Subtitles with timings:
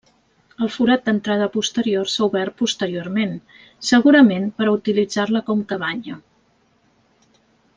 [0.67, 3.35] El forat d'entrada posterior s'ha obert posteriorment,
[3.91, 6.19] segurament per a utilitzar-la com cabanya.